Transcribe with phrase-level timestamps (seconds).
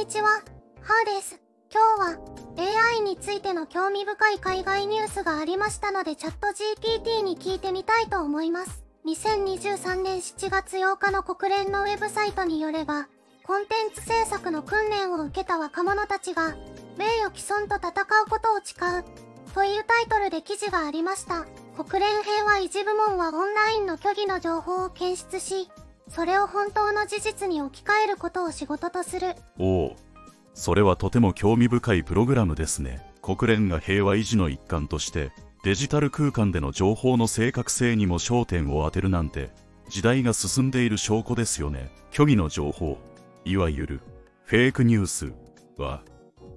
[0.00, 0.28] にちは、
[0.80, 1.38] ハーです。
[1.70, 8.82] 今日は AI についての興味深い海外ニュースがありましたのでチャット GPT に聞いてみたいと思います。
[9.04, 13.08] 2023年7月8日の国連のウェブサイトによれば、
[13.44, 16.56] コンテンツ制作の訓練を受けた若者たちが、
[16.96, 21.44] 名誉毀損と戦うことを誓う、というタイトルで記事がありました。
[21.76, 25.68] 国連平和維持部門はオンラインの虚偽の情報を検出し、
[26.10, 29.36] それを本当の事実に置き換えることを仕事とする。
[29.58, 29.96] おお
[30.54, 33.00] それはとても興味深いプログラムですね。
[33.22, 35.30] 国連が平和維持の一環として
[35.62, 39.50] デジタル空間での情報の正確性にも焦点を当てるなんて
[39.88, 41.90] 時代が進んでいる証拠ですよね。
[42.10, 42.98] 虚偽の情報。
[43.44, 44.00] いわゆる
[44.44, 45.32] フェイクニュース
[45.78, 46.02] は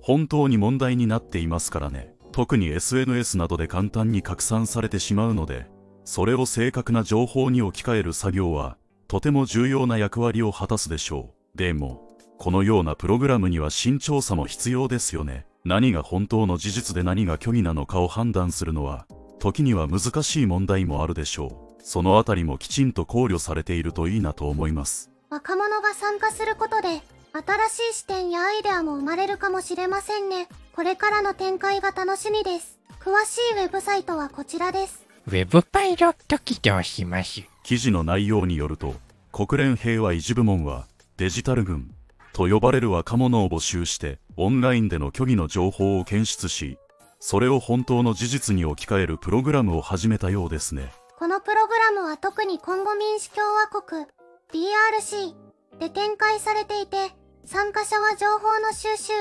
[0.01, 2.13] 本当に問題になっていますからね。
[2.31, 5.67] 特に SNS などで簡単に拡散されてしまうので
[6.03, 8.75] それを正確な情報に置き換える作業は
[9.13, 19.05] とても重要な役割を果たすでしょうでもこのようなプログラムには慎重さも必要ですよね何が本当の事実で何が虚偽なのかを判断するのは
[19.37, 26.87] 時には難しい問題もあるでしょうそのあたりもきちんと考慮されているといいなと思います若者が参加することで、
[27.33, 30.47] 新しい視点やアイデアも生まれるかもしれませんね。
[30.75, 32.79] これからの展開が楽しみです。
[32.99, 35.05] 詳しいウェブサイトはこちらです。
[35.25, 37.41] ウェブパイロット起動します。
[37.63, 38.93] 記事の内容によると
[39.33, 41.93] 国連平和維持部門はデジタル軍
[42.31, 46.77] と呼ばれる若者を募集してオンラインでの虚偽の情報を検出し
[47.19, 54.05] それを本当の事実に置き換えるプログラムを始めたようですねこのプログラムは特にコンゴ民主共和国
[54.53, 55.33] DRC
[55.79, 57.11] で展開されていて、
[57.45, 59.13] 参加者は情報の収集、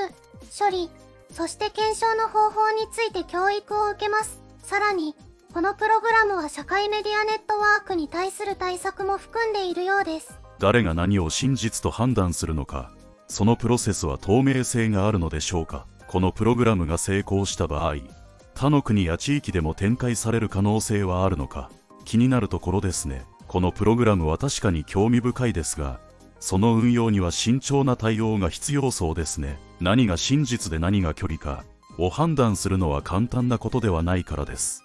[0.57, 0.89] 処理、
[1.31, 4.43] そして検証の方法について教育を受けます。
[4.59, 5.15] さらに、
[5.53, 10.39] このプログラムは社会メディアネットワークに対する対策も含んでいるようです。
[10.57, 12.91] 誰が何を真実と判断するのか
[13.27, 15.85] そのプロセスは透明性があるのでしょうか。
[16.07, 17.97] このプログラムが成功した場合
[18.55, 21.69] 他の国や地域でも展開される可能性はあるのか。
[22.03, 23.23] 気になるところですね。
[23.47, 25.99] このプログラムは確かに興味深いですが
[26.39, 29.59] その運用には慎重な対応が必要そうですね。
[29.79, 31.63] 何が真実で何が距離か
[31.99, 34.82] を判断するのは簡単なことではないからです。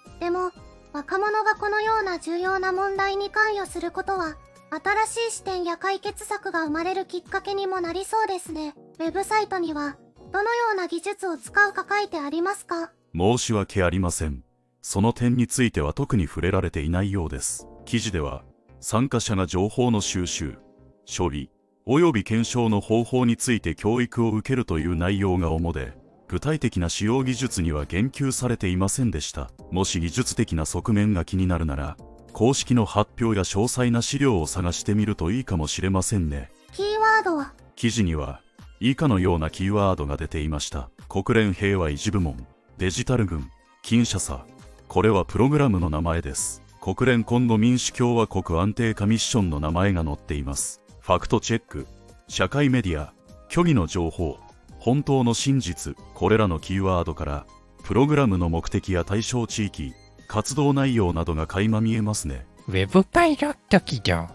[2.29, 4.35] 重要な問題に関与することは、
[4.69, 8.75] 新しい視点や解決策が生まれるきっかけにもなりそうですね。
[8.99, 9.97] ウェブサイトには、
[10.31, 12.91] どのような技術を使うか書いてありますか？
[13.15, 14.43] 申し訳ありません。
[14.83, 17.67] その点については特に触れられていないようです。
[17.85, 18.43] 記事では
[18.79, 20.59] 参加者が情報の収集
[21.07, 21.49] 処理
[21.87, 25.97] 及び検証の方法について教育を受けるという内容が主で
[26.27, 29.49] 具体的な使用技術には言及されていませんでした。
[29.71, 31.97] もし技術的な側面が気になるなら
[32.33, 36.51] 公式の発表や詳細な資料を探してみるといいかもしれませんね。
[36.73, 38.41] キーワードは、記事には
[38.79, 40.89] 以下のようなキーワードが出ていました。
[41.09, 42.47] 国連平和維持部門。
[42.77, 43.49] デジタル軍。
[43.81, 44.45] キンシャサ
[44.87, 46.61] これはプログラムの名前です。
[46.81, 50.81] 国連コンゴ民主共和国安定化ミッションの名前が載っています。
[51.01, 51.87] ファクトチェック。
[52.27, 53.13] 社会メディア。
[53.49, 54.37] 虚偽の情報。
[54.77, 55.95] 本当の真実。
[56.13, 57.45] これらのキーワードから
[57.83, 59.93] プログラムの目的や対象地域
[60.29, 64.27] 活動内容などが垣間見えますねウェブパイロット起動。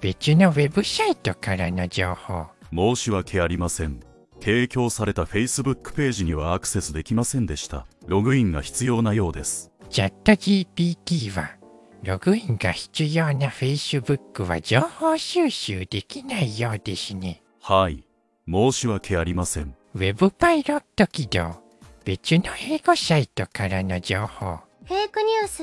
[0.00, 2.46] 別のウェブサイトからの情報。
[2.72, 4.00] 申し訳ありません
[4.40, 11.50] 提供された Facebook ページにはアクセスできませんでしたログインが必要なようですチャット GPT は、
[12.02, 17.42] ログインが必要な Facebook は情報収集できないようですね。
[17.60, 18.06] はい
[18.48, 21.62] 申し訳ありませんウェブパイロット起動。
[22.06, 24.71] 別の英語サイトからの情報。
[24.92, 25.56] フェイクニュース、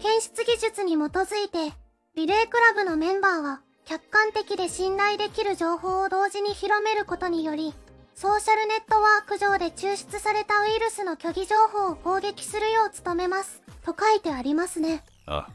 [0.00, 1.74] 検出技術に基づいて、
[2.14, 7.74] リレークラブのメンバーは、客観的で信頼できる情報を同時に広めることにより、
[8.14, 13.60] ソーシャルネットワーク上で抽出されたウイルスの虚偽情報を攻撃するよう努めます。
[13.84, 15.02] と書いてありますね。
[15.26, 15.48] あ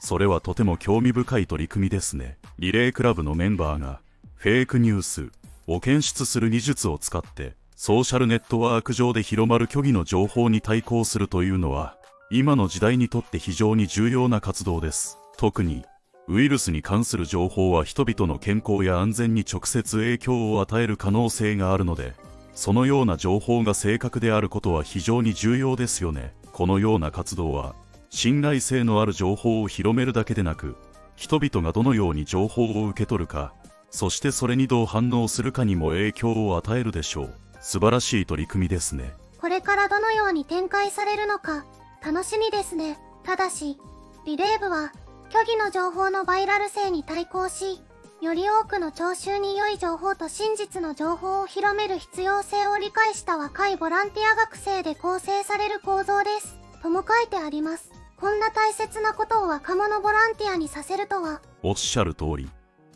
[0.00, 4.00] それはとても興味深い取り組みですねリレークラブのメンバーが
[4.34, 5.30] フェイクニュース
[5.68, 11.96] を検出する技術を使ってソーシャルネットワーク上で広まる虚偽の情報に対抗するというのは
[12.30, 15.18] 今の時代にとって非常に重要な活動です。
[15.36, 15.84] 特に
[16.26, 22.14] ウイルスに関する情報は人々の健康や安全に直接影響を与える可能性があるので
[22.54, 26.32] そのような情報が正確であることは非常に重要ですよね。
[26.52, 27.74] このような活動は
[28.08, 30.76] 信頼性のある情報を広めるだけでなく
[31.16, 33.52] 人々がどのように情報を受け取るか
[33.90, 37.34] そしてそれにどう反応するかにも影響を与えるでしょう。
[37.60, 39.12] 素晴らしい取り組みですね。
[39.40, 41.64] これからどのように展開されるのか、
[42.04, 42.98] 楽しみですね。
[43.22, 43.78] ただし、
[44.26, 44.92] リレー部は、
[45.30, 47.80] 虚偽の情報のバイラル性に対抗し、
[48.20, 56.58] より多くの聴衆に良い情報と真実の情報を広める必要性を理解した若いボランティア学生で構成される構造です。
[56.82, 57.90] とも書いてあります。
[58.16, 62.48] こんな大切なことを若者ボランティアにさせるとは、おっしゃる通り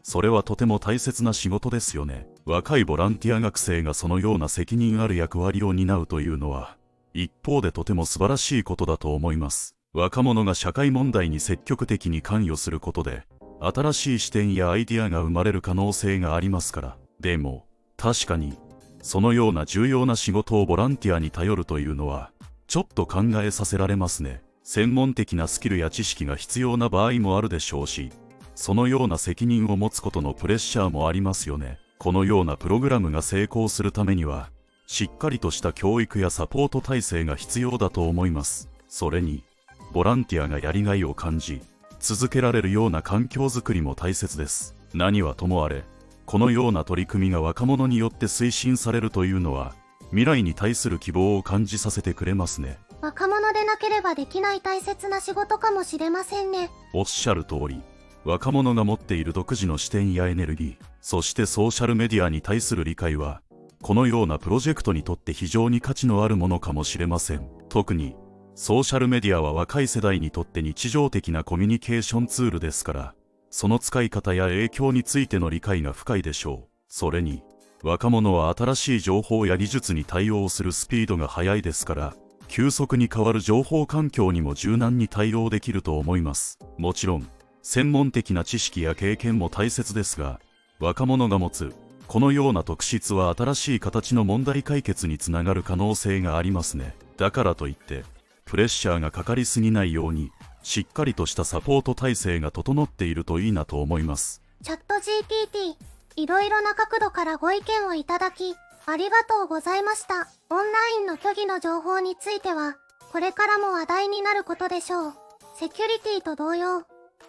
[0.03, 6.79] それはとても大切な仕事ですよね若いボランティア学生がそのような責任ある役割を担うというのは
[7.15, 9.77] 一方でとても素晴らしいことだと思います。
[9.93, 13.25] 若者が社会問題に積極的に関与することで
[13.61, 16.97] 新しい視点やアイディアが生まれる可能性がありますから。
[17.21, 17.67] でも
[17.97, 18.59] 確かに
[19.03, 22.31] そのような重要な仕事をボランティアに頼るというのは
[22.67, 24.43] ちょっと考えさせられますね。
[24.63, 28.11] 専門的なスキルや知識が必要な場合もあるでしょうし
[28.55, 31.79] そのような責任を持つことのプレッシャーもありますよね。
[31.97, 34.51] このようなプログラムが成功するためには、
[34.91, 38.71] しっかりとした教育やサポート体制が必要だと思います。
[38.89, 39.45] それに、
[39.93, 41.61] ボランティアがやりがいを感じ、
[42.01, 44.75] 続けられるような環境づくりも大切です。
[44.95, 45.85] 何はともあれ、
[46.25, 49.75] このような取り組みが若者によって推進されるというのは、
[50.09, 52.79] 未来に対する希望を感じさせてくれますね。
[53.03, 56.71] 若者でなければできない大切な仕事かもしれませんね。
[56.95, 57.83] おっしゃる通り、
[58.25, 63.43] 若者が持っている独自の視点やエネルギー、そしてソーシャルメディアに対する理解は、
[63.81, 67.49] このようなプロジェクトにとって非常に価値のあるものかもしれません。
[67.69, 68.17] 特に、
[68.55, 73.15] ソーシャルメディアは若い世代にとって日常的なコミュニケーションツールですから、
[73.51, 76.69] その使い方や影響についての理解が深いでしょう。
[76.89, 77.43] それに、
[77.83, 82.17] 若者は新しい情報や技術に対応するスピードが速いですから、
[82.49, 86.59] 急速に変わる情報環境にも柔軟に対応できると思います。
[86.79, 87.29] もちろん、
[87.63, 90.41] 専門的な知識や経験も大切ですが、
[90.81, 91.73] 若者が持つ、
[92.09, 96.97] このような特質は新しい形の問題解決につながる可能性がありますね。
[97.19, 98.03] だからといって、
[98.47, 100.33] プレッシャーがかかりすぎないように、
[100.63, 104.41] しっかりとしたサポート体制が整っているといいなと思います。
[104.63, 105.77] チャット GPT、
[106.17, 108.57] いろいろな角度からご意見をいただき、
[108.87, 110.29] ありがとうございました。
[110.49, 112.77] オンラインの虚偽の情報については、
[113.13, 115.15] これからも話題になることでしょう。
[115.57, 116.85] セキュリティと同様、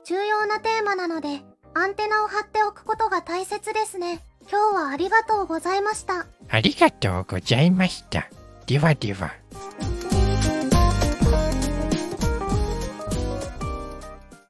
[0.05, 1.41] 重要なテーマなので、
[1.73, 4.23] アンテナを張っておくことが大切ですね。
[4.51, 6.25] 今日はありがとうございました。
[6.49, 8.27] ありがとうございました。
[8.65, 9.31] ではでは。